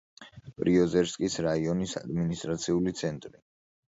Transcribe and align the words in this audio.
პრიოზერსკის 0.61 1.35
რაიონის 1.47 1.93
ადმინისტრაციული 2.01 2.97
ცენტრი. 3.03 3.37